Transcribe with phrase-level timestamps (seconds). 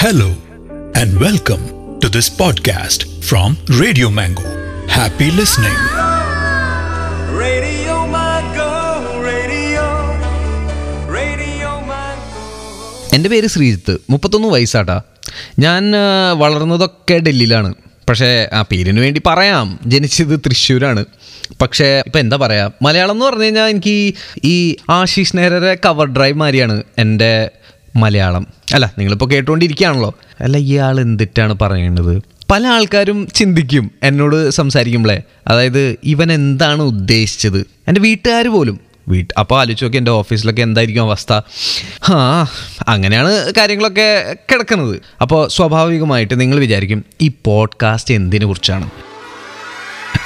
[0.00, 0.28] Hello
[0.94, 1.62] and welcome
[2.00, 3.48] to this podcast from
[3.80, 4.48] Radio Mango.
[4.90, 5.78] Happy listening.
[7.40, 8.70] Radio Mango,
[9.28, 9.84] Radio,
[11.10, 12.42] Radio Mango.
[13.14, 14.98] എന്റെ പേര് ശ്രീജിത്ത് മുപ്പത്തൊന്ന് വയസ്സാട്ടാ
[15.58, 15.82] ഞാൻ
[16.36, 17.70] വളർന്നതൊക്കെ ഡൽഹിയിലാണ്
[18.08, 21.02] പക്ഷേ ആ പേരിന് വേണ്ടി പറയാം ജനിച്ചത് തൃശ്ശൂരാണ്
[21.60, 23.94] പക്ഷേ ഇപ്പം എന്താ പറയുക മലയാളം എന്ന് പറഞ്ഞു കഴിഞ്ഞാൽ എനിക്ക്
[24.44, 24.56] ഈ
[24.90, 27.32] ആശീഷ് നേരരെ കവർ ഡ്രൈവ് മാതിരിയാണ് എന്റെ
[27.96, 28.46] മലയാളം.
[28.74, 36.82] അല്ല നിങ്ങളിപ്പോൾ കേട്ടുകൊണ്ടിരിക്കുകയാണല്ലോ അല്ല ഇയാൾ എന്തിട്ടാണ് പറയുന്നത് പല ആൾക്കാരും ചിന്തിക്കും എന്നോട് സംസാരിക്കുമ്പോഴേ അതായത് ഇവൻ എന്താണ്
[36.82, 37.58] ഉദ്ദേശിച്ചത്?
[37.58, 38.80] എന്റെ വീട്ടുകാർ പോലും.
[39.08, 41.32] വീട്ട് അപ്പോൾ ആലോചിച്ച് നോക്കി എന്റെ ഓഫീസിലൊക്കെ എന്തായിരിക്കും അവസ്ഥ?
[42.12, 42.46] ആ
[42.88, 45.00] അങ്ങനെയാണ് കാര്യങ്ങളൊക്കെ കിടക്കുന്നത്.
[45.20, 48.90] അപ്പോൾ സ്വാഭാവികമായിട്ട് നിങ്ങൾ വിചാരിക്കും ഈ പോഡ്കാസ്റ്റ് എന്തിനെ കുറിച്ചാണ്?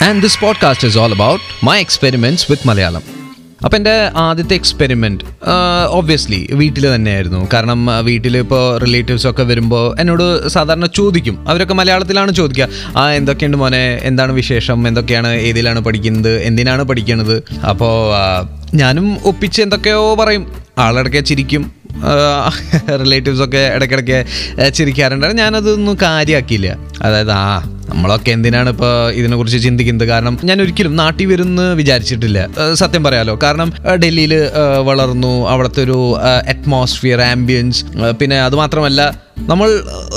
[0.05, 3.14] And this podcast is all about my experiments with Malayalam
[3.65, 5.25] അപ്പോൾ എന്റെ ആദ്യത്തെ എക്സ്പെരിമെന്റ്
[5.91, 7.49] ഒബ്വിയസ്ലി വീട്ടിൽ തന്നെയായിരുന്നു.
[7.53, 11.49] കാരണം വീട്ടിൽ ഇപ്പോൾ റിലേറ്റീവ്സ് ഒക്കെ വരുമ്പോൾ എന്നോട് സാധാരണ ചോദിക്കും.
[11.49, 12.69] അവരൊക്കെ മലയാളത്തിലാണ് ചോദിക്കുക.
[12.97, 14.01] ആ എന്തൊക്കെയുണ്ട് മോനെ?
[14.03, 14.89] എന്താണ് വിശേഷം?
[14.89, 16.43] എന്തൊക്കെയാണ് ഏതിലാണ് പഠിക്കുന്നത്?
[16.43, 17.95] എന്തിനാണ് പഠിക്കുന്നത് അപ്പോൾ
[18.77, 20.45] ഞാനും ഒപ്പിച്ച് എന്തൊക്കെയോ പറയും.
[20.79, 21.84] ആളിടയ്ക്ക് ചിരിക്കും.
[23.03, 24.19] റിലേറ്റീവ്സ് ഒക്കെ ഇടയ്ക്കിടയ്ക്ക്
[24.73, 25.27] ചിരിക്കാറുണ്ടായിരുന്നു ചിരിക്കാറുണ്ട്.
[25.43, 26.69] ഞാനതൊന്നും കാര്യമാക്കിയില്ല
[27.07, 27.47] അതായത് ആ
[27.89, 30.09] നമ്മളൊക്കെ എന്തിനാണ് ഇപ്പോൾ ഇതിനെക്കുറിച്ച് ചിന്തിക്കുന്നത്?
[30.09, 32.39] കാരണം ഞാൻ ഒരിക്കലും നാട്ടിൽ വരുമെന്ന് വിചാരിച്ചിട്ടില്ല.
[32.83, 33.35] സത്യം പറയാലോ.
[33.43, 33.73] കാരണം
[34.03, 34.35] ഡൽഹിയിൽ
[34.89, 35.99] വളർന്നു അവിടുത്തെ ഒരു
[36.53, 37.85] അറ്റ്മോസ്ഫിയർ ആംബിയൻസ്
[38.21, 39.01] പിന്നെ അതുമാത്രമല്ല
[39.51, 39.69] നമ്മൾ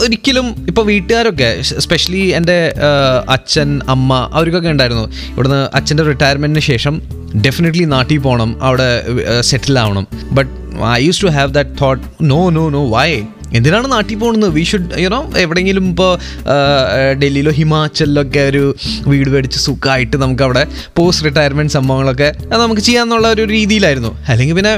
[0.03, 1.49] ഒരിക്കലും ഇപ്പോൾ വീട്ടുകാരൊക്കെ
[1.85, 2.57] സ്പെഷ്യലി എന്റെ
[3.35, 5.05] അച്ഛൻ അമ്മ അവർക്കൊക്കെ ഉണ്ടായിരുന്നു.
[5.33, 6.95] ഇവിടുന്ന് അച്ഛന്റെ റിട്ടയർമെന്റിന് ശേഷം
[7.35, 9.03] ഡെഫിനറ്റ്ലി നാട്ടിൽ പോകണം അവിടെ
[9.41, 10.07] സെറ്റിൽ ആവണം.
[10.31, 10.51] But
[10.85, 13.09] I use to have that thought no no no why
[13.57, 16.19] എന്തിനാണ് നാട്ടിൽ പോകുന്നത് വി ഷുഡ് യുനോ എവിടെയെങ്കിലും ഇപ്പോൾ
[17.21, 18.75] ഡൽഹിയിലോ ഹിമാചലിലൊക്കെ ഒരു
[19.07, 20.67] വീട് മേടിച്ച് സുഖമായിട്ട് നമുക്ക് അവിടെ
[20.97, 24.17] പോസ്റ്റ് റിട്ടയർമെന്റ് സംഭവങ്ങളൊക്കെ അത് നമുക്ക് ചെയ്യാമെന്നുള്ള ഒരു രീതിയിലായിരുന്നു.
[24.27, 24.73] അല്ലെങ്കിൽ പിന്നെ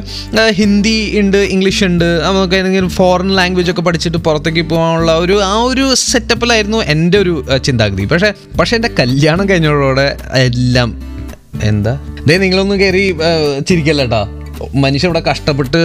[0.50, 5.96] ഹിന്ദി ഉണ്ട് ഇംഗ്ലീഷ് ഉണ്ട് നമുക്ക് ഏതെങ്കിലും ഫോറിൻ ലാംഗ്വേജ് ഒക്കെ പഠിച്ചിട്ട് പുറത്തേക്ക് പോകാനുള്ള ഒരു ആ ഒരു
[5.96, 8.06] സെറ്റപ്പിലായിരുന്നു എന്റെ ഒരു ചിന്താഗതി.
[8.06, 11.19] പക്ഷേ പക്ഷേ എന്റെ കല്യാണം കഴിഞ്ഞതോടെ എല്ലാം
[11.64, 11.94] എന്താ?
[12.28, 13.16] ദേ നിങ്ങളൊന്നും കയറി
[13.70, 14.22] ചിരിക്കല്ല കേട്ടോ
[14.76, 15.80] മനുഷ്യ ഇവിടെ കഷ്ടപ്പെട്ട്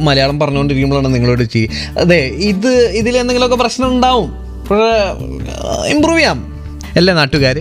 [0.00, 1.68] മലയാളം പറഞ്ഞുകൊണ്ടിരിക്കുമ്പോഴാണ് നിങ്ങളോട് ചിരി
[2.00, 2.20] അതെ
[2.50, 4.28] ഇത് ഇതിൽ എന്തെങ്കിലുമൊക്കെ പ്രശ്നം ഉണ്ടാവും.
[5.94, 6.38] ഇമ്പ്രൂവ് ചെയ്യാം.
[6.96, 7.58] അല്ലേ നാട്ടുകാർ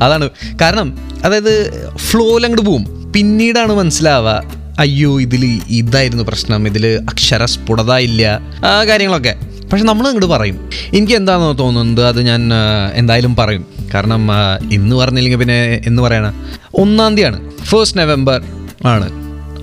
[0.00, 0.30] അതാണ്.
[0.60, 0.88] കാരണം
[1.24, 1.54] അതായത്
[1.96, 3.12] ഫ്ലോയിൽ അങ്ങോട്ട് പോവും.
[3.12, 4.30] പിന്നീടാണ് മനസ്സിലാവുക
[4.78, 6.66] അയ്യോ ഇതിൽ ഇതായിരുന്നു പ്രശ്നം.
[6.66, 8.40] ഇതിൽ അക്ഷരസ്ഫുടത ഇല്ല.
[8.64, 9.34] ആ കാര്യങ്ങളൊക്കെ.
[9.70, 10.56] പക്ഷെ നമ്മൾ അങ്ങോട്ട് പറയും.
[10.94, 12.50] എനിക്ക് എന്താണെന്ന് തോന്നുന്നത് അത് ഞാൻ
[12.94, 13.64] എന്തായാലും പറയും.
[13.94, 14.28] കാരണം
[14.72, 16.26] ഇന്ന് പറഞ്ഞില്ലെങ്കിൽ പിന്നെ എന്ന് പറയണ.
[16.74, 17.38] ഒന്നാം തീയതിയാണ്.
[17.62, 18.40] ഫസ്റ്റ് നവംബർ
[18.84, 19.08] ആണ്.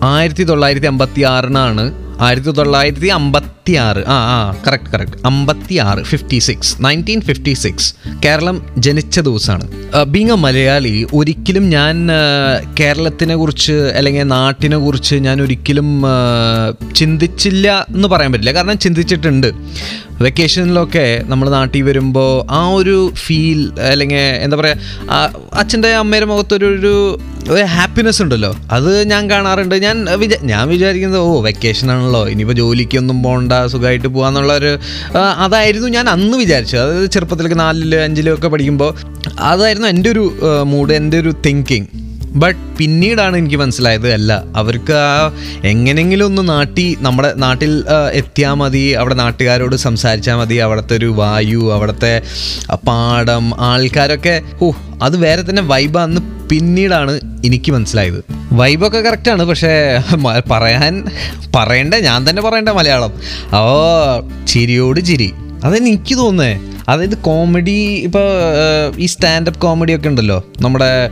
[0.03, 1.83] ആയിരത്തി തൊള്ളായിരത്തി അമ്പത്തി ആറിനാണ്
[2.21, 7.93] ആയിരത്തി തൊള്ളായിരത്തി അമ്പത്തി ആറ് ആ ആ കറക്റ്റ് കറക്റ്റ് അമ്പത്തി ആറ് fifty six nineteen fifty six
[8.25, 9.67] Keralam ജനിച്ച ദിവസമാണ്.
[10.03, 12.09] ബീങ് എ മലയാളി ഒരിക്കലും ഞാൻ
[12.79, 16.03] കേരളത്തിനെ കുറിച്ച് അല്ലെങ്കിൽ നാട്ടിനെ കുറിച്ച് ഞാൻ ഒരിക്കലും
[16.95, 18.51] ചിന്തിച്ചില്ല എന്ന് പറയാൻ പറ്റില്ല.
[18.51, 19.53] കാരണം ചിന്തിച്ചിട്ടുണ്ട്.
[20.21, 24.77] വെക്കേഷനിലൊക്കെ നമ്മൾ നാട്ടിൽ വരുമ്പോൾ ആ ഒരു ഫീൽ അല്ലെങ്കിൽ എന്താ പറയുക
[25.53, 27.19] അച്ഛന്റെ അമ്മയുടെ മുഖത്തൊരു ഒരു
[27.49, 28.55] ഒരു ഹാപ്പിനെസ് ഉണ്ടല്ലോ.
[28.71, 29.75] അത് ഞാൻ കാണാറുണ്ട്.
[29.75, 32.27] ഞാൻ വിചാ ഞാൻ വിചാരിക്കുന്നത് ഓ വെക്കേഷൻ ആണല്ലോ.
[32.29, 34.71] ഇനിയിപ്പോൾ ജോലിക്കൊന്നും പോകണ്ട സുഖമായിട്ട് പോകാന്നുള്ള ഒരു
[35.39, 36.79] അതായിരുന്നു ഞാൻ അന്ന് വിചാരിച്ചത്.
[36.81, 38.91] അതായത് ചെറുപ്പത്തിലേക്ക് നാലിൽ അഞ്ചിലും ഒക്കെ പഠിക്കുമ്പോൾ
[39.39, 40.23] അതായിരുന്നു എന്റെ ഒരു
[40.63, 41.89] മൂഡ് എന്റെ ഒരു തിങ്കിങ്
[42.35, 45.33] ബട്ട് പിന്നീടാണ് എനിക്ക് മനസ്സിലായത് അല്ല അവർക്ക് ആ
[45.63, 47.83] എങ്ങനെങ്കിലും ഒന്ന് നാട്ടി നമ്മുടെ നാട്ടിൽ
[48.13, 52.13] എത്തിയാൽ മതി അവിടെ നാട്ടുകാരോട് സംസാരിച്ചാൽ മതി അവിടുത്തെ ഒരു വായു അവിടുത്തെ
[52.87, 54.69] പാടം ആൾക്കാരൊക്കെ ഓ
[55.01, 57.13] അത് വേറെ തന്നെ വൈബാന്ന് പിന്നീടാണ്
[57.45, 58.23] എനിക്ക് മനസ്സിലായത്.
[58.51, 59.71] വൈബൊക്കെ കറക്റ്റാണ് പക്ഷേ
[60.51, 61.05] പറയാൻ
[61.55, 63.13] പറയണ്ട ഞാൻ തന്നെ പറയണ്ട മലയാളം.
[63.55, 63.65] ഓ
[64.47, 65.33] ചിരിയോട് ചിരി.
[65.63, 66.72] അതെനിക്ക് തോന്നുന്നേ.
[66.89, 68.27] അതായത് കോമഡി ഇപ്പോൾ
[68.97, 70.47] ഈ സ്റ്റാൻഡപ്പ് കോമഡി ഒക്കെ ഉണ്ടല്ലോ.
[70.61, 71.09] നമ്മുടെ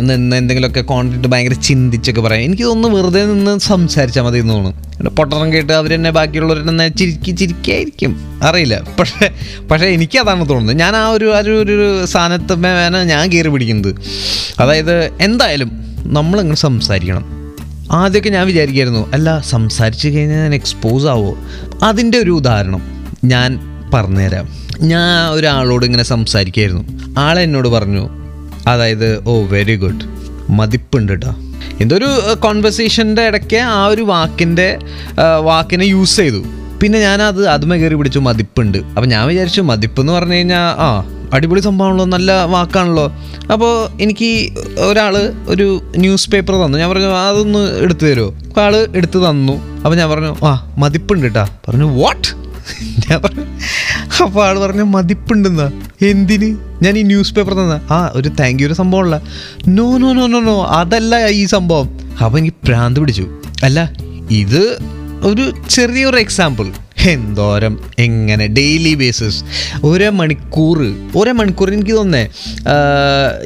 [0.00, 2.42] നിന്ന് എന്തെങ്കിലുമൊക്കെ കോണ്ടന്റ് ഭയങ്കര ചിന്തിച്ചൊക്കെ പറയാം.
[2.42, 5.08] എനിക്ക് തോന്നുന്നു വെറുതെ നിന്ന് സംസാരിച്ചാൽ മതി എന്ന് തോന്നുന്നു.
[5.08, 8.40] പൊട്ടണം കേട്ട് അവർ തന്നെ ബാക്കിയുള്ളവരെന്നെ ചിരിക്കി ചിരിക്കായിരിക്കും.
[8.42, 8.82] അറിയില്ല.
[8.98, 9.30] പക്ഷേ
[9.70, 10.78] പക്ഷേ എനിക്ക് അതാണ് തോന്നുന്നത്.
[10.78, 13.94] ഞാൻ ആ ഒരു ആ ഒരു ഒരു സ്ഥാനത്തമ്മേന ഞാൻ കയറി പിടിക്കുന്നത്.
[14.58, 15.70] അതായത് എന്തായാലും
[16.04, 17.24] നമ്മളിങ്ങനെ സംസാരിക്കണം.
[17.92, 21.36] ആദ്യമൊക്കെ ഞാൻ വിചാരിക്കായിരുന്നു അല്ല സംസാരിച്ച് കഴിഞ്ഞാൽ ഞാൻ എക്സ്പോസ് ആവോ?
[21.82, 22.82] അതിന്റെ ഒരു ഉദാഹരണം.
[23.24, 24.46] ഞാൻ പറഞ്ഞുതരാം.
[24.92, 26.84] ഞാൻ ഒരാളോട് ഇങ്ങനെ സംസാരിക്കായിരുന്നു
[27.24, 28.04] ആൾ എന്നോട് പറഞ്ഞു
[28.72, 30.04] അതായത് ഓ വെരി ഗുഡ്
[30.58, 31.32] മതിപ്പുണ്ട് കേട്ടോ
[31.82, 32.08] എന്തൊരു
[32.44, 34.68] കോൺവെർസേഷന്റെ ഇടയ്ക്ക് ആ ഒരു വാക്കിന്റെ
[35.48, 36.40] വാക്കിനെ യൂസ് ചെയ്തു.
[36.80, 38.78] പിന്നെ ഞാനത് അതുമേ കയറി പിടിച്ചു മതിപ്പുണ്ട്.
[38.94, 40.88] അപ്പം ഞാൻ വിചാരിച്ചു മതിപ്പ് എന്ന് പറഞ്ഞു കഴിഞ്ഞാൽ ആ
[41.36, 43.06] അടിപൊളി സംഭവമാണല്ലോ നല്ല വാക്കാണല്ലോ.
[43.52, 43.72] അപ്പോൾ
[44.04, 44.30] എനിക്ക്
[44.88, 45.14] ഒരാൾ
[45.52, 45.66] ഒരു
[46.02, 46.78] ന്യൂസ് പേപ്പർ തന്നു.
[46.78, 49.56] ഞാൻ പറഞ്ഞു അതൊന്ന് എടുത്തു തരുമോ അപ്പോൾ ആൾ എടുത്ത് തന്നു.
[49.84, 50.52] അപ്പോൾ ഞാൻ പറഞ്ഞു ആ
[50.84, 52.28] മതിപ്പുണ്ട് കേട്ടാ പറഞ്ഞു വാട്ട്
[53.10, 53.44] ഞാൻ പറഞ്ഞു
[54.24, 55.66] അപ്പോൾ ആൾ പറഞ്ഞ മതിപ്പുണ്ടെന്നാ.
[56.02, 56.50] എന്തിന്?
[56.84, 57.80] ഞാൻ ഈ ന്യൂസ് പേപ്പർ തന്ന.
[57.90, 59.20] ആ ഒരു താങ്ക് യു ഒരു സംഭവമുള്ള.
[59.68, 61.90] No no no no no അതല്ല ഈ സംഭവം.
[62.24, 63.26] അപ്പോൾ എനിക്ക് ഭ്രാന്ത് പിടിച്ചു.
[63.62, 63.92] അല്ല
[64.30, 64.62] ഇത്
[65.30, 66.66] ഒരു ചെറിയൊരു എക്സാമ്പിൾ
[67.06, 69.44] എന്തോരം എങ്ങനെ ഡെയിലി ബേസിസ്
[69.84, 70.78] ഒരേ മണിക്കൂർ
[71.16, 72.22] ഒരേ മണിക്കൂർ എനിക്ക് തോന്നേ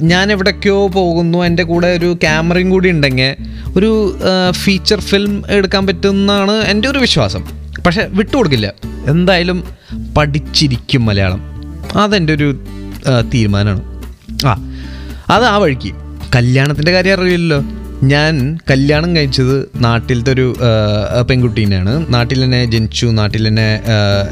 [0.02, 1.38] ഞാൻ എവിടേക്കോ പോകുന്നു.
[1.38, 3.36] എന്റെ കൂടെ ഒരു ക്യാമറയും കൂടി ഉണ്ടെങ്കിൽ
[3.76, 3.90] ഒരു
[4.50, 7.44] ഫീച്ചർ ഫിലിം എടുക്കാൻ പറ്റുമെന്നാണ് എന്റെ ഒരു വിശ്വാസം.
[7.88, 8.72] പക്ഷെ വിട്ടുകൊടുക്കില്ല.
[9.06, 9.58] എന്തായാലും
[10.16, 11.40] പഠിച്ചിരിക്കും മലയാളം.
[11.96, 12.48] അതെന്റെ ഒരു
[13.34, 13.82] തീരുമാനമാണ്.
[14.46, 14.52] ആ
[15.30, 15.92] അത് ആ വഴിക്ക്.
[16.36, 17.60] കല്യാണത്തിന്റെ കാര്യം അറിയില്ലല്ലോ.
[18.02, 20.56] ഞാൻ കല്യാണം കഴിച്ചത് നാട്ടിലത്തെ ഒരു
[21.28, 22.14] പെൺകുട്ടീനെയാണ്.
[22.14, 23.80] നാട്ടിൽ തന്നെ ജനിച്ചു നാട്ടിൽ തന്നെ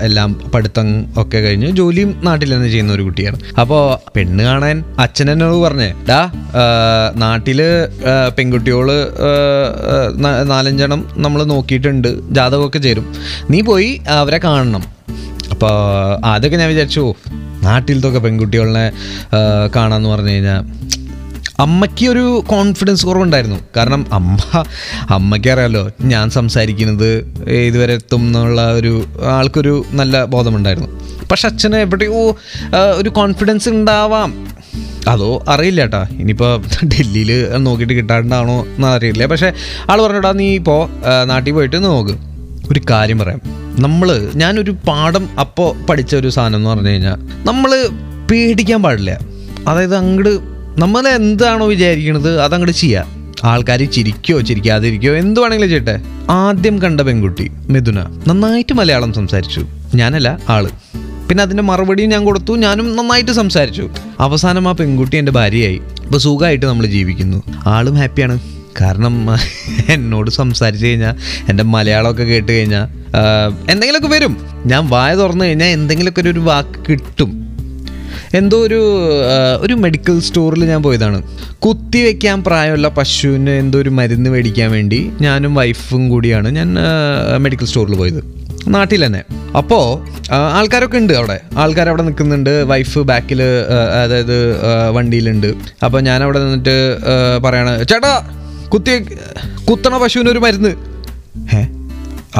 [0.00, 3.38] എല്ലാം പഠിത്തം ഒക്കെ കഴിഞ്ഞു ജോലിയും നാട്ടിൽ തന്നെ ചെയ്യുന്ന ഒരു കുട്ടിയാണ്.
[3.60, 6.20] അപ്പോൾ പെണ്ണ് കാണാൻ അച്ഛൻ എന്നോട് പറഞ്ഞേ ഡാ
[7.14, 7.62] നാട്ടിൽ
[8.38, 8.90] പെൺകുട്ടിയോൾ
[10.52, 13.06] നാലഞ്ചെണ്ണം നമ്മൾ നോക്കിയിട്ടുണ്ട് ജാതകമൊക്കെ ചേരും.
[13.50, 14.84] നീ പോയി അവരെ കാണണം.
[15.50, 15.72] അപ്പോൾ
[16.24, 18.92] ആദ്യമൊക്കെ ഞാൻ വിചാരിച്ചു നാട്ടിലത്തെ നാട്ടിലത്തൊക്കെ പെൺകുട്ടികളെ
[19.76, 20.64] കാണാമെന്ന് പറഞ്ഞു കഴിഞ്ഞാൽ
[21.60, 23.58] അമ്മയ്ക്ക് ഒരു കോൺഫിഡൻസ് കുറവുണ്ടായിരുന്നു.
[23.76, 24.64] കാരണം അമ്മ
[25.10, 27.08] അമ്മയ്ക്ക് അറിയാലോ ഞാൻ സംസാരിക്കുന്നത്
[27.50, 28.92] ഇതുവരെ എത്തും എന്നുള്ള ഒരു
[29.36, 30.90] ആൾക്കൊരു നല്ല ബോധമുണ്ടായിരുന്നു.
[31.30, 32.36] പക്ഷെ അച്ഛന് എവിടെയോ
[32.96, 34.30] ഒരു കോൺഫിഡൻസ് ഉണ്ടാവാം.
[35.08, 36.06] അതോ അറിയില്ല കേട്ടാ.
[36.20, 36.52] ഇനിയിപ്പോൾ
[36.84, 39.26] ഡൽഹിയിൽ നോക്കിയിട്ട് കിട്ടാണ്ടാണോ എന്ന് അറിയില്ല.
[39.26, 39.52] പക്ഷേ
[39.90, 40.80] ആൾ പറഞ്ഞോടാ നീ ഇപ്പോൾ
[41.24, 42.14] നാട്ടിൽ പോയിട്ട് നോക്ക്.
[42.70, 43.40] ഒരു കാര്യം പറയാം.
[43.82, 47.16] നമ്മൾ ഞാനൊരു പാഠം അപ്പോൾ പഠിച്ച ഒരു സാധനം എന്ന് പറഞ്ഞു കഴിഞ്ഞാൽ
[47.46, 47.72] നമ്മൾ
[48.30, 49.18] പേടിക്കാൻ പാടില്ല.
[49.68, 53.06] അതായത് അങ്ങോട്ട് നമ്മൾ എന്താണോ വിചാരിക്കുന്നത് അതങ്ങോട്ട് ചെയ്യുക
[53.44, 56.00] ആൾക്കാർ ചിരിക്കോ ചിരിക്കാതിരിക്കോ എന്ത് വേണമെങ്കിലും ചെയ്യട്ടെ.
[56.30, 59.66] ആദ്യം കണ്ട പെൺകുട്ടി മിഥുന നന്നായിട്ട് മലയാളം സംസാരിച്ചു.
[59.94, 60.68] ഞാനല്ല ആൾ.
[61.28, 63.90] പിന്നെ അതിന്റെ മറുപടിയും ഞാൻ കൊടുത്തു ഞാനും നന്നായിട്ട് സംസാരിച്ചു.
[64.20, 65.80] അവസാനം ആ പെൺകുട്ടി എന്റെ ഭാര്യയായി.
[66.02, 67.42] ഇപ്പോൾ സുഖമായിട്ട് നമ്മൾ ജീവിക്കുന്നു.
[67.66, 68.40] ആളും ഹാപ്പിയാണ്.
[68.80, 69.26] കാരണം
[69.88, 71.14] എന്നോട് സംസാരിച്ച് കഴിഞ്ഞാൽ
[71.48, 72.88] എന്റെ മലയാളമൊക്കെ കേട്ട് കഴിഞ്ഞാൽ
[73.70, 74.46] എന്തെങ്കിലുമൊക്കെ വരും.
[74.66, 77.45] ഞാൻ വായ തുറന്നു കഴിഞ്ഞാൽ എന്തെങ്കിലുമൊക്കെ ഒരു- വാക്ക് കിട്ടും.
[78.34, 78.80] എന്തോ ഒരു
[79.60, 81.22] ഒരു മെഡിക്കൽ സ്റ്റോറിൽ ഞാൻ പോയതാണ്.
[81.66, 86.68] കുത്തി വെക്കാൻ പ്രായമുള്ള പശുവിന് എന്തോ ഒരു മരുന്ന് മേടിക്കാൻ വേണ്ടി ഞാനും വൈഫും കൂടിയാണ് ഞാൻ
[87.44, 88.20] മെഡിക്കൽ സ്റ്റോറിൽ പോയത്.
[88.68, 89.22] നാട്ടിൽ തന്നെ.
[89.58, 89.84] അപ്പോൾ
[90.34, 91.40] ആൾക്കാരൊക്കെ ഉണ്ട് അവിടെ.
[91.56, 92.50] ആൾക്കാർ അവിടെ നിൽക്കുന്നുണ്ട്.
[92.50, 93.42] വൈഫ് ബാക്കിൽ
[94.04, 94.36] അതായത്
[94.96, 95.46] വണ്ടിയിലുണ്ട്.
[95.84, 96.76] അപ്പോൾ ഞാൻ അവിടെ നിന്നിട്ട്
[97.44, 98.12] പറയാണ് ചേട്ടാ
[98.74, 98.92] കുത്തി
[99.70, 100.72] കുത്തണ പശുവിനൊരു മരുന്ന്.
[101.56, 101.62] ഏ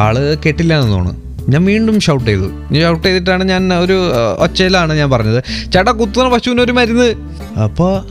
[0.05, 0.17] ആൾ
[0.47, 1.26] കേട്ടില്ല എന്ന് തോന്നുന്നു.
[1.49, 2.51] ഞാൻ വീണ്ടും ഷൗട്ട് ചെയ്തു.
[2.83, 5.45] ഷൗട്ട് ചെയ്തിട്ടാണ് ഞാൻ ഒരു ഒച്ചയിലാണ് ഞാൻ പറഞ്ഞത്.
[5.73, 7.15] ചേട്ടാ കുത്തുന്ന പശുവിന് ഒരു മരുന്ന്.
[7.59, 8.07] അപ്പോൾ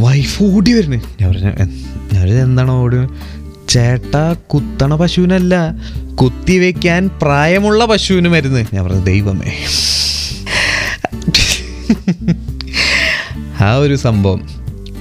[0.00, 0.96] വൈഫ് ഓടി വരുന്നു.
[1.20, 2.96] ഞാൻ പറഞ്ഞു "എ- ഞാൻ എന്താണ് ഓടി?
[3.68, 5.72] ചേട്ടാ കുത്തണ പശുവിനല്ല
[6.14, 8.64] കുത്തി വെക്കാൻ പ്രായമുള്ള പശുവിന് മരുന്ന്.
[8.74, 9.52] ഞാൻ പറഞ്ഞു ദൈവമേ.
[13.60, 14.50] ആ ഒരു സംഭവം.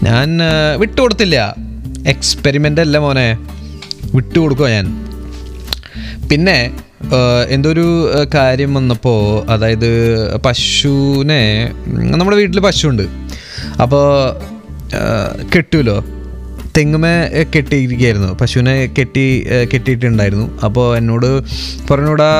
[0.03, 0.39] ഞാൻ
[0.77, 1.55] വിട്ടുകൊടുത്തില്ല.
[2.07, 3.37] എക്സ്പെരിമെന്റ് അല്ല മോനെ.
[4.15, 5.09] വിട്ടുകൊടുക്കുക ഞാൻ.
[6.31, 6.71] പിന്നെ
[7.49, 7.85] എന്തോ ഒരു
[8.35, 9.89] കാര്യം വന്നപ്പോൾ അതായത്
[10.37, 11.41] പശുവിനെ
[11.93, 13.05] നമ്മുടെ വീട്ടിൽ പശുവുണ്ട്.
[13.81, 14.05] അപ്പോൾ
[15.55, 16.05] കെട്ടുമല്ലോ
[16.77, 17.13] തെങ്ങുമേ
[17.55, 18.27] കെട്ടിയിരിക്കുകയായിരുന്നു.
[18.41, 20.61] പശുവിനെ കെട്ടി കെട്ടിയിട്ടുണ്ടായിരുന്നു.
[20.61, 21.41] അപ്പോൾ എന്നോട്
[21.91, 22.31] പറഞ്ഞൂടാ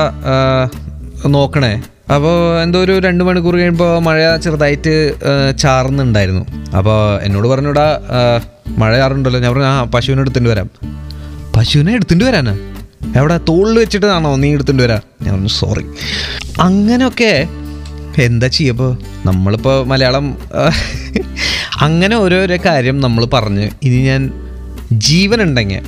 [1.26, 1.82] നോക്കണേ.
[2.14, 4.94] അപ്പോൾ എന്തോ ഒരു രണ്ട് മണിക്കൂർ കഴിയുമ്പോൾ മഴ ചെറുതായിട്ട്
[5.58, 6.44] ചാർന്നുണ്ടായിരുന്നു
[6.76, 7.86] അപ്പോൾ എന്നോട് പറഞ്ഞൂടാ
[8.78, 10.70] മഴ ചാറുണ്ടല്ലോ ഞാൻ പറഞ്ഞു ആ പശുവിനെ എടുത്തിട്ട് വരാം.
[11.56, 12.56] പശുവിനെ എടുത്തിട്ട് വരാനാ?
[13.16, 13.40] എവിടെ?
[13.48, 15.00] തോളിൽ വെച്ചിട്ടാണോ നീ എടുത്തിട്ട് വരാ?
[15.22, 15.84] ഞാൻ പറഞ്ഞു സോറി
[16.60, 17.48] അങ്ങനെയൊക്കെ
[18.22, 20.26] എന്താ ചെയ്യപ്പോൾ നമ്മളിപ്പോൾ മലയാളം
[21.80, 23.70] അങ്ങനെ ഓരോരോ കാര്യം നമ്മൾ പറഞ്ഞ്.
[23.82, 24.22] ഇനി ഞാൻ
[24.92, 25.82] ജീവൻ ഉണ്ടെങ്കിൽ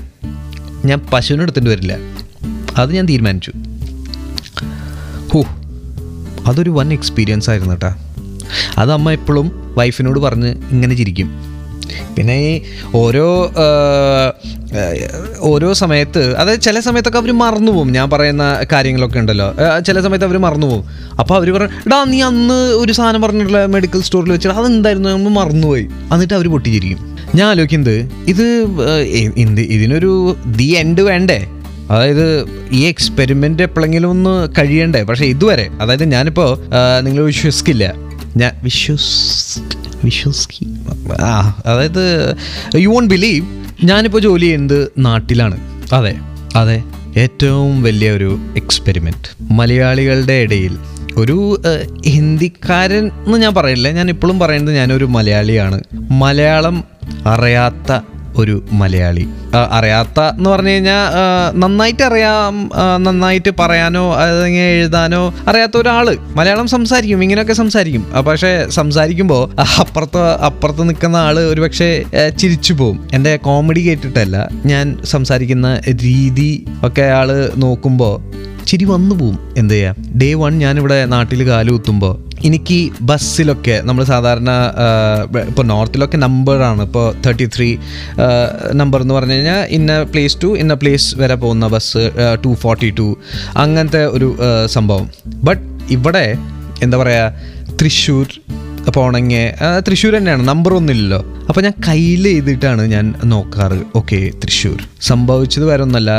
[0.85, 1.94] ഞാൻ പശുവിനെ എടുത്തിട്ട് വരില്ല.
[2.76, 3.53] അത് ഞാൻ തീരുമാനിച്ചു.
[5.32, 5.41] ഹോ
[6.47, 7.91] അതൊരു വൺ എക്സ്പീരിയൻസ് ആയിരുന്നു കേട്ടാ
[8.79, 11.29] അത് അമ്മ എപ്പോഴും വൈഫിനോട് പറഞ്ഞ് ഇങ്ങനെ ചിരിക്കും.
[12.17, 12.53] പിന്നെ ഈ
[13.03, 13.27] ഓരോ
[15.51, 17.89] ഓരോ സമയത്ത് അതായത് ചില സമയത്തൊക്കെ അവർ മറന്നു പോകും.
[17.96, 19.49] ഞാൻ പറയുന്ന കാര്യങ്ങളൊക്കെ ഉണ്ടല്ലോ.
[19.87, 20.84] ചില സമയത്ത് അവർ മറന്നു പോകും.
[21.20, 25.08] അപ്പോൾ അവർ പറഞ്ഞു എടാ നീ അന്ന് ഒരു സാധനം പറഞ്ഞിട്ടുള്ള മെഡിക്കൽ സ്റ്റോറിൽ വെച്ചിട്ട് അതെന്തായിരുന്നു?
[25.08, 25.87] നമ്മൾ മറന്നുപോയി.
[26.13, 27.01] എന്നിട്ട് അവർ പൊട്ടിച്ചിരിക്കും.
[27.39, 27.99] ഞാൻ ആലോചിക്കുന്നത്
[28.32, 28.46] ഇത്
[29.44, 30.13] എന്ത് ഇതിനൊരു
[30.58, 31.41] ദി എൻഡ് വേണ്ടേ?
[31.91, 32.27] അതായത്
[32.72, 35.01] ഈ എക്സ്പെരിമെന്റ് എപ്പോഴെങ്കിലും ഒന്ന് കഴിയണ്ടേ?
[35.08, 36.51] പക്ഷേ ഇതുവരെ അതായത് ഞാനിപ്പോൾ
[37.06, 37.87] നിങ്ങൾ വിശ്വസിക്കില്ല.
[38.43, 39.08] ഞാൻ വിശ്വസ്
[40.05, 40.67] വിശ്വസിക്കി
[41.21, 42.35] ആ അതായത്
[42.77, 43.47] യു വോണ്ട് ബിലീവ്
[43.85, 45.85] ഞാനിപ്പോൾ ജോലി ചെയ്യുന്നത് നാട്ടിലാണ്.
[45.94, 46.15] അതെ.
[46.56, 46.82] അതെ.
[47.17, 50.79] ഏറ്റവും വലിയ ഒരു എക്സ്പെരിമെന്റ് മലയാളികളുടെ ഇടയിൽ
[51.17, 51.63] ഒരു
[52.06, 53.91] ഹിന്ദിക്കാരൻ എന്ന് ഞാൻ പറയില്ല.
[53.91, 55.82] ഞാൻ ഇപ്പോഴും പറയുന്നത് ഞാനൊരു മലയാളിയാണ്.
[55.94, 56.85] മലയാളം
[57.27, 58.01] അറിയാത്ത
[58.36, 59.24] ഒരു മലയാളി.
[59.70, 61.05] അറിയാത്ത എന്ന് പറഞ്ഞു കഴിഞ്ഞാൽ
[61.55, 62.70] നന്നായിട്ട് അറിയാം
[63.05, 66.17] നന്നായിട്ട് പറയാനോ അല്ലെങ്കിൽ എഴുതാനോ അറിയാത്ത ഒരാൾ.
[66.36, 68.05] മലയാളം സംസാരിക്കും ഇങ്ങനെയൊക്കെ സംസാരിക്കും.
[68.29, 69.44] പക്ഷെ സംസാരിക്കുമ്പോൾ
[69.81, 74.36] അപ്പുറത്ത് അപ്പുറത്ത് നിൽക്കുന്ന ആൾ ഒരുപക്ഷെ പക്ഷേ ചിരിച്ചു പോകും എന്റെ കോമഡി കേട്ടിട്ടല്ല
[74.67, 78.15] ഞാൻ സംസാരിക്കുന്ന രീതി ഒക്കെ ആൾ നോക്കുമ്പോൾ
[78.67, 79.39] ചിരി വന്നു പോവും.
[79.57, 79.97] എന്ത് ചെയ്യാം?
[80.21, 82.15] ഡേ വൺ ഞാനിവിടെ നാട്ടിൽ കാലുകുത്തുമ്പോൾ
[82.45, 82.79] എനിക്ക്
[83.09, 84.51] ബസ്സിലൊക്കെ നമ്മൾ സാധാരണ
[85.49, 87.69] ഇപ്പോൾ നോർത്തിലൊക്കെ നമ്പറാണ് ഇപ്പോൾ തേർട്ടി ത്രീ
[88.73, 92.03] നമ്പർ എന്ന് പറഞ്ഞു കഴിഞ്ഞാൽ ഇന്ന പ്ലേസ് ടു ഇന്ന പ്ലേസ് വരെ പോകുന്ന ബസ്
[92.45, 93.09] ടു ഫോർട്ടി ടു
[93.57, 94.31] അങ്ങനത്തെ ഒരു
[94.67, 95.09] സംഭവം.
[95.45, 96.27] ബട്ട് ഇവിടെ
[96.83, 98.27] എന്താ പറയുക തൃശ്ശൂർ
[98.97, 99.45] പോണെങ്കിൽ
[99.89, 100.43] തൃശ്ശൂർ തന്നെയാണ്.
[100.49, 103.79] നമ്പർ ഒന്നുമില്ലല്ലോ അപ്പോൾ ഞാൻ കയ്യിൽ എഴുതിയിട്ടാണ് ഞാൻ നോക്കാറ്.
[103.96, 104.79] ഓക്കെ തൃശ്ശൂർ.
[105.01, 106.11] സംഭവിച്ചത് വരെ ഒന്നല്ല.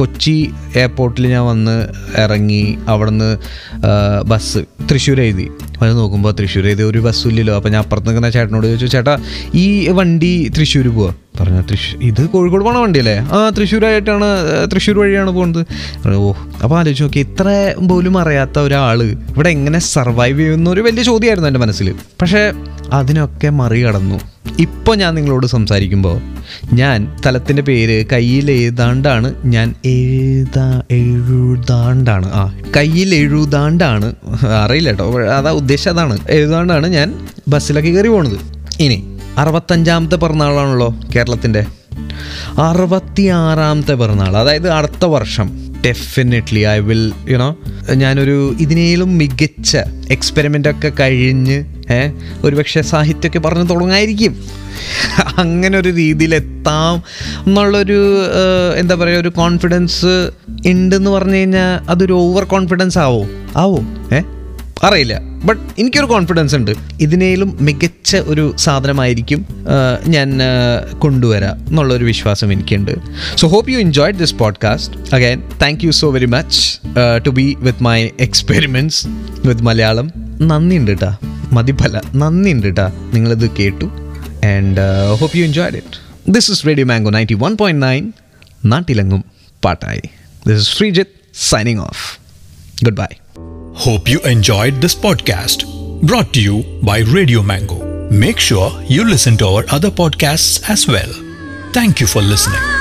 [0.00, 0.34] കൊച്ചി
[0.76, 1.76] എയർപോർട്ടിൽ ഞാൻ വന്ന്
[2.24, 3.30] ഇറങ്ങി അവിടുന്ന്
[4.32, 5.46] ബസ് തൃശ്ശൂർ എഴുതി.
[5.82, 9.14] അത് നോക്കുമ്പോൾ തൃശ്ശൂർ എഴുതി ഒരു ബസ്സില്ലല്ലോ അപ്പോൾ ഞാൻ അപ്പുറത്ത് നിൽക്കുന്ന ചേട്ടനോട് ചോദിച്ചു ചേട്ടാ
[9.54, 11.12] ഈ വണ്ടി തൃശ്ശൂർ പോവാ?
[11.40, 13.16] പറഞ്ഞു തൃശ്ശൂർ ഇത് കോഴിക്കോട് പോണ വണ്ടിയല്ലേ?
[13.32, 14.28] ആ തൃശ്ശൂരായിട്ടാണ്
[14.72, 15.62] തൃശ്ശൂർ വഴിയാണ് പോകുന്നത്.
[16.16, 16.32] ഓ.
[16.62, 17.46] അപ്പോൾ ആലോചിച്ച് നോക്കി ഇത്ര
[17.90, 21.88] പോലും അറിയാത്ത ഒരാൾ ഇവിടെ എങ്ങനെ സർവൈവ് ചെയ്യുന്ന ഒരു വലിയ ചോദ്യമായിരുന്നു എന്റെ മനസ്സിൽ
[22.22, 22.42] പക്ഷേ
[22.92, 24.20] അതിനൊക്കെ മറികടന്നു.
[24.58, 26.20] ഇപ്പോൾ ഞാൻ നിങ്ങളോട് സംസാരിക്കുമ്പോൾ
[26.72, 32.30] ഞാൻ സ്ഥലത്തിന്റെ പേര് കയ്യിൽ എഴുതാണ്ടാണ് ഞാൻ എഴുതാ എഴുതാണ്ടാണ്.
[32.32, 34.14] ആ കയ്യിൽ എഴുതാണ്ടാണ്.
[34.64, 36.18] അറിയില്ല കേട്ടോ അതാ ഉദ്ദേശം അതാണ്.
[36.30, 38.38] എഴുതാണ്ടാണ് ഞാൻ ബസ്സിലൊക്കെ കയറി പോണത്.
[38.80, 41.66] ഇനി അറുപത്തഞ്ചാമത്തെ പിറന്നാളാണല്ലോ കേരളത്തിന്റെ
[42.58, 45.74] അറുപത്തി ആറാമത്തെ പിറന്നാൾ അതായത് അടുത്ത വർഷം.
[45.86, 47.56] ഡെഫിനറ്റ്ലി ഐ വിൽ യുനോ
[47.94, 49.76] ഞാനൊരു ഇതിനേലും മികച്ച
[50.10, 52.10] എക്സ്പെരിമെന്റ് ഒക്കെ കഴിഞ്ഞ് ഏ?
[52.44, 54.36] ഒരുപക്ഷെ സാഹിത്യമൊക്കെ പറഞ്ഞു തുടങ്ങായിരിക്കും.
[55.38, 56.94] അങ്ങനെ ഒരു രീതിയിലെത്താം
[57.46, 60.30] എന്നുള്ളൊരു ഏഹ്, എന്താ പറയുക ഒരു കോൺഫിഡൻസ്
[60.66, 63.26] ഉണ്ടെന്ന് പറഞ്ഞു കഴിഞ്ഞാൽ അതൊരു ഓവർ കോൺഫിഡൻസ് ആവോ?
[63.56, 63.78] ആവോ?
[64.14, 64.20] ഏ?
[64.82, 65.20] അറിയില്ല.
[65.44, 66.70] ബട്ട് എനിക്കൊരു കോൺഫിഡൻസ് ഉണ്ട്.
[67.00, 69.46] ഇതിനേലും മികച്ച ഒരു സാധനമായിരിക്കും
[70.06, 70.38] ഞാൻ
[70.98, 72.90] കൊണ്ടുവരാം എന്നുള്ളൊരു വിശ്വാസം എനിക്കുണ്ട്.
[73.36, 76.78] So hope you enjoyed this podcast again thank you so very much
[77.26, 79.06] to be with my experiments
[79.46, 81.16] with Malayalam നന്ദിയുണ്ട് കേട്ടാ
[81.56, 83.88] മതിപ്പല്ല നന്ദിയുണ്ട് കേട്ടാ നിങ്ങളിത് കേട്ടു
[84.52, 84.84] and
[85.22, 85.98] hope you enjoyed it
[86.36, 88.04] this is Radio Mango ninety one point nine
[88.74, 89.22] നാട്ടിലെങ്ങും
[89.62, 90.04] പാട്ടായി
[90.46, 91.14] this is Sreejith
[91.50, 92.04] signing off
[92.84, 93.10] good bye
[93.76, 95.60] Hope you enjoyed this podcast
[96.02, 97.78] brought to you by Radio Mango.
[98.14, 101.12] Make sure you listen to our other podcasts as well.
[101.72, 102.79] Thank you for listening.